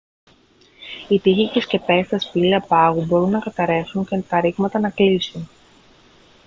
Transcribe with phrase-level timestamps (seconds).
[1.07, 4.89] οι τοίχοι και οι σκεπές στα σπήλαια πάγου μπορούν να καταρρεύσουν και τα ρήγματα να
[4.89, 5.49] κλείσουν